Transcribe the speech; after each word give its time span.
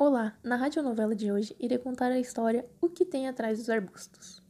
Olá, 0.00 0.38
na 0.44 0.54
radionovela 0.54 1.12
de 1.12 1.32
hoje 1.32 1.56
irei 1.58 1.76
contar 1.76 2.12
a 2.12 2.20
história 2.20 2.64
O 2.80 2.88
que 2.88 3.04
tem 3.04 3.26
atrás 3.26 3.58
dos 3.58 3.68
arbustos. 3.68 4.40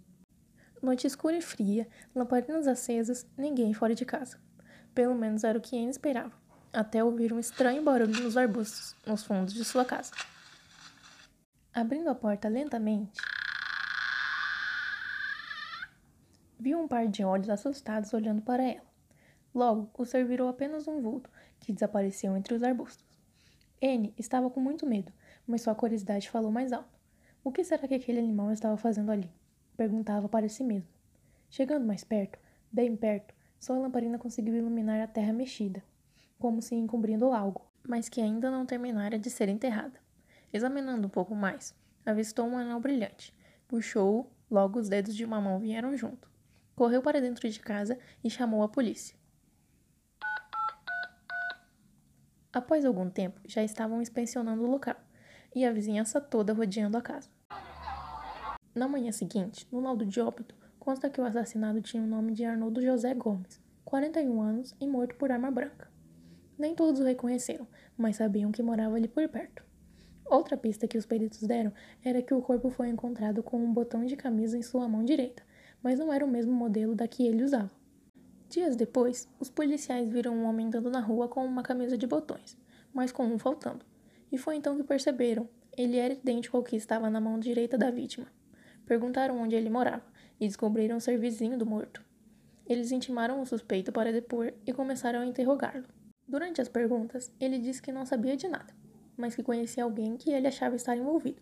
Noite 0.82 1.06
escura 1.06 1.38
e 1.38 1.40
fria, 1.40 1.88
lamparinas 2.14 2.68
acesas, 2.68 3.26
ninguém 3.34 3.72
fora 3.72 3.94
de 3.94 4.04
casa. 4.04 4.38
Pelo 4.94 5.14
menos 5.14 5.44
era 5.44 5.56
o 5.56 5.60
que 5.62 5.74
Anne 5.74 5.88
esperava, 5.88 6.34
até 6.70 7.02
ouvir 7.02 7.32
um 7.32 7.38
estranho 7.38 7.82
barulho 7.82 8.22
nos 8.22 8.36
arbustos, 8.36 8.94
nos 9.06 9.24
fundos 9.24 9.54
de 9.54 9.64
sua 9.64 9.86
casa. 9.86 10.12
Abrindo 11.72 12.10
a 12.10 12.14
porta 12.14 12.46
lentamente, 12.46 13.18
viu 16.60 16.78
um 16.78 16.86
par 16.86 17.08
de 17.08 17.24
olhos 17.24 17.48
assustados 17.48 18.12
olhando 18.12 18.42
para 18.42 18.64
ela. 18.64 18.86
Logo, 19.54 19.90
o 19.96 20.04
ser 20.04 20.26
virou 20.26 20.46
apenas 20.46 20.86
um 20.86 21.00
vulto 21.00 21.30
que 21.58 21.72
desapareceu 21.72 22.36
entre 22.36 22.52
os 22.52 22.62
arbustos. 22.62 23.08
Anne 23.82 24.12
estava 24.18 24.50
com 24.50 24.60
muito 24.60 24.84
medo, 24.84 25.12
mas 25.48 25.62
sua 25.62 25.74
curiosidade 25.74 26.28
falou 26.28 26.52
mais 26.52 26.72
alto. 26.72 27.00
O 27.42 27.50
que 27.50 27.64
será 27.64 27.88
que 27.88 27.94
aquele 27.94 28.18
animal 28.18 28.52
estava 28.52 28.76
fazendo 28.76 29.10
ali? 29.10 29.32
Perguntava 29.76 30.28
para 30.28 30.48
si 30.48 30.62
mesmo. 30.62 30.90
Chegando 31.48 31.86
mais 31.86 32.04
perto, 32.04 32.38
bem 32.70 32.94
perto, 32.94 33.34
sua 33.58 33.78
lamparina 33.78 34.18
conseguiu 34.18 34.54
iluminar 34.54 35.00
a 35.00 35.06
terra 35.06 35.32
mexida, 35.32 35.82
como 36.38 36.60
se 36.60 36.74
encobrindo 36.74 37.32
algo, 37.32 37.62
mas 37.88 38.08
que 38.10 38.20
ainda 38.20 38.50
não 38.50 38.66
terminara 38.66 39.18
de 39.18 39.30
ser 39.30 39.48
enterrada. 39.48 39.98
Examinando 40.52 41.06
um 41.06 41.10
pouco 41.10 41.34
mais, 41.34 41.74
avistou 42.04 42.46
um 42.46 42.58
anel 42.58 42.78
brilhante. 42.78 43.34
Puxou-o, 43.66 44.30
logo 44.50 44.78
os 44.78 44.88
dedos 44.88 45.16
de 45.16 45.24
uma 45.24 45.40
mão 45.40 45.58
vieram 45.58 45.96
junto. 45.96 46.30
Correu 46.76 47.00
para 47.00 47.20
dentro 47.20 47.48
de 47.48 47.60
casa 47.60 47.98
e 48.22 48.28
chamou 48.28 48.62
a 48.62 48.68
polícia. 48.68 49.16
Após 52.52 52.84
algum 52.84 53.08
tempo, 53.08 53.40
já 53.46 53.62
estavam 53.62 54.02
inspecionando 54.02 54.62
o 54.62 54.70
local 54.70 54.96
e 55.54 55.64
a 55.64 55.72
vizinhança 55.72 56.20
toda 56.20 56.52
rodeando 56.52 56.96
a 56.96 57.02
casa. 57.02 57.28
Na 58.74 58.86
manhã 58.86 59.10
seguinte, 59.10 59.66
no 59.72 59.80
laudo 59.80 60.06
de 60.06 60.20
óbito, 60.20 60.54
consta 60.78 61.10
que 61.10 61.20
o 61.20 61.24
assassinado 61.24 61.80
tinha 61.80 62.02
o 62.02 62.06
nome 62.06 62.32
de 62.32 62.44
Arnoldo 62.44 62.80
José 62.80 63.12
Gomes, 63.14 63.60
41 63.84 64.40
anos 64.40 64.74
e 64.80 64.86
morto 64.86 65.16
por 65.16 65.32
arma 65.32 65.50
branca. 65.50 65.90
Nem 66.58 66.74
todos 66.74 67.00
o 67.00 67.04
reconheceram, 67.04 67.66
mas 67.96 68.16
sabiam 68.16 68.52
que 68.52 68.62
morava 68.62 68.96
ali 68.96 69.08
por 69.08 69.28
perto. 69.28 69.64
Outra 70.26 70.56
pista 70.56 70.86
que 70.86 70.98
os 70.98 71.06
peritos 71.06 71.40
deram 71.40 71.72
era 72.04 72.20
que 72.20 72.34
o 72.34 72.42
corpo 72.42 72.68
foi 72.68 72.88
encontrado 72.88 73.42
com 73.42 73.58
um 73.58 73.72
botão 73.72 74.04
de 74.04 74.14
camisa 74.14 74.58
em 74.58 74.62
sua 74.62 74.86
mão 74.86 75.04
direita, 75.04 75.42
mas 75.82 75.98
não 75.98 76.12
era 76.12 76.24
o 76.24 76.28
mesmo 76.28 76.52
modelo 76.52 76.94
da 76.94 77.08
que 77.08 77.26
ele 77.26 77.42
usava. 77.42 77.70
Dias 78.50 78.76
depois, 78.76 79.28
os 79.40 79.48
policiais 79.48 80.08
viram 80.08 80.34
um 80.34 80.44
homem 80.44 80.66
andando 80.66 80.90
na 80.90 81.00
rua 81.00 81.28
com 81.28 81.44
uma 81.44 81.62
camisa 81.62 81.96
de 81.96 82.06
botões, 82.06 82.56
mas 82.92 83.10
com 83.10 83.24
um 83.24 83.38
faltando. 83.38 83.84
E 84.30 84.38
foi 84.38 84.56
então 84.56 84.76
que 84.76 84.82
perceberam. 84.82 85.48
Ele 85.76 85.96
era 85.96 86.14
idêntico 86.14 86.56
ao 86.56 86.62
que 86.62 86.76
estava 86.76 87.08
na 87.08 87.20
mão 87.20 87.38
direita 87.38 87.78
da 87.78 87.90
vítima. 87.90 88.26
Perguntaram 88.84 89.38
onde 89.38 89.54
ele 89.54 89.70
morava 89.70 90.04
e 90.40 90.46
descobriram 90.46 90.98
ser 91.00 91.18
vizinho 91.18 91.58
do 91.58 91.66
morto. 91.66 92.02
Eles 92.66 92.92
intimaram 92.92 93.40
o 93.40 93.46
suspeito 93.46 93.90
para 93.90 94.12
depor 94.12 94.52
e 94.66 94.72
começaram 94.72 95.20
a 95.20 95.26
interrogá-lo. 95.26 95.84
Durante 96.26 96.60
as 96.60 96.68
perguntas, 96.68 97.32
ele 97.40 97.58
disse 97.58 97.80
que 97.80 97.90
não 97.90 98.04
sabia 98.04 98.36
de 98.36 98.46
nada, 98.46 98.74
mas 99.16 99.34
que 99.34 99.42
conhecia 99.42 99.84
alguém 99.84 100.16
que 100.16 100.30
ele 100.30 100.46
achava 100.46 100.76
estar 100.76 100.94
envolvido. 100.94 101.40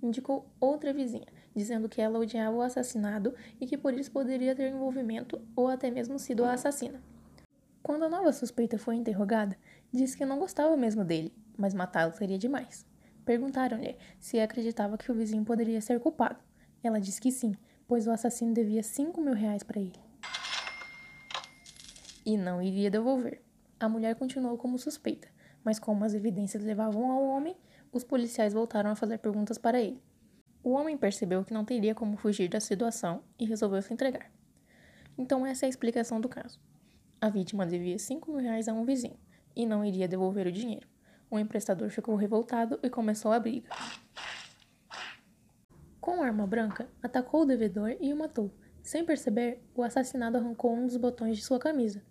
Indicou 0.00 0.48
outra 0.60 0.92
vizinha, 0.92 1.26
dizendo 1.54 1.88
que 1.88 2.00
ela 2.00 2.20
odiava 2.20 2.56
o 2.56 2.62
assassinado 2.62 3.34
e 3.60 3.66
que 3.66 3.76
por 3.76 3.92
isso 3.94 4.12
poderia 4.12 4.54
ter 4.54 4.70
envolvimento 4.70 5.40
ou 5.56 5.66
até 5.66 5.90
mesmo 5.90 6.18
sido 6.18 6.44
a 6.44 6.52
assassina. 6.52 7.02
Quando 7.88 8.04
a 8.04 8.08
nova 8.10 8.30
suspeita 8.34 8.76
foi 8.76 8.96
interrogada, 8.96 9.56
disse 9.90 10.14
que 10.14 10.26
não 10.26 10.38
gostava 10.38 10.76
mesmo 10.76 11.02
dele 11.02 11.32
mas 11.56 11.72
matá-lo 11.72 12.12
seria 12.12 12.36
demais. 12.36 12.86
Perguntaram-lhe 13.24 13.96
se 14.20 14.38
acreditava 14.38 14.98
que 14.98 15.10
o 15.10 15.14
vizinho 15.14 15.42
poderia 15.42 15.80
ser 15.80 15.98
culpado. 15.98 16.38
Ela 16.82 17.00
disse 17.00 17.18
que 17.18 17.32
sim, 17.32 17.56
pois 17.86 18.06
o 18.06 18.10
assassino 18.12 18.52
devia 18.52 18.82
cinco 18.82 19.22
mil 19.22 19.32
reais 19.32 19.62
para 19.62 19.80
ele. 19.80 19.98
E 22.26 22.36
não 22.36 22.60
iria 22.60 22.90
devolver. 22.90 23.42
A 23.80 23.88
mulher 23.88 24.16
continuou 24.16 24.58
como 24.58 24.78
suspeita, 24.78 25.28
mas 25.64 25.78
como 25.78 26.04
as 26.04 26.12
evidências 26.12 26.62
levavam 26.62 27.10
ao 27.10 27.24
homem, 27.24 27.56
os 27.90 28.04
policiais 28.04 28.52
voltaram 28.52 28.90
a 28.90 28.96
fazer 28.96 29.16
perguntas 29.16 29.56
para 29.56 29.80
ele. 29.80 30.02
O 30.62 30.72
homem 30.72 30.98
percebeu 30.98 31.42
que 31.42 31.54
não 31.54 31.64
teria 31.64 31.94
como 31.94 32.18
fugir 32.18 32.50
da 32.50 32.60
situação 32.60 33.22
e 33.38 33.46
resolveu 33.46 33.80
se 33.80 33.94
entregar. 33.94 34.30
Então 35.16 35.46
essa 35.46 35.64
é 35.64 35.68
a 35.68 35.70
explicação 35.70 36.20
do 36.20 36.28
caso. 36.28 36.60
A 37.20 37.28
vítima 37.28 37.66
devia 37.66 37.98
cinco 37.98 38.30
mil 38.30 38.40
reais 38.40 38.68
a 38.68 38.72
um 38.72 38.84
vizinho 38.84 39.18
e 39.56 39.66
não 39.66 39.84
iria 39.84 40.06
devolver 40.06 40.46
o 40.46 40.52
dinheiro. 40.52 40.86
O 41.28 41.38
emprestador 41.38 41.90
ficou 41.90 42.14
revoltado 42.14 42.78
e 42.82 42.88
começou 42.88 43.32
a 43.32 43.40
briga. 43.40 43.68
Com 46.00 46.22
arma 46.22 46.46
branca, 46.46 46.88
atacou 47.02 47.42
o 47.42 47.44
devedor 47.44 47.96
e 48.00 48.12
o 48.12 48.16
matou. 48.16 48.50
Sem 48.82 49.04
perceber, 49.04 49.60
o 49.74 49.82
assassinado 49.82 50.38
arrancou 50.38 50.72
um 50.72 50.86
dos 50.86 50.96
botões 50.96 51.36
de 51.36 51.44
sua 51.44 51.58
camisa. 51.58 52.02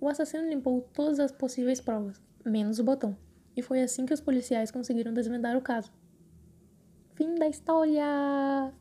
O 0.00 0.08
assassino 0.08 0.48
limpou 0.48 0.82
todas 0.92 1.20
as 1.20 1.30
possíveis 1.30 1.80
provas, 1.80 2.20
menos 2.44 2.78
o 2.78 2.84
botão, 2.84 3.16
e 3.56 3.62
foi 3.62 3.80
assim 3.82 4.04
que 4.04 4.12
os 4.12 4.20
policiais 4.20 4.70
conseguiram 4.70 5.14
desvendar 5.14 5.56
o 5.56 5.62
caso. 5.62 5.92
Fim 7.14 7.34
da 7.36 7.46
história! 7.48 8.74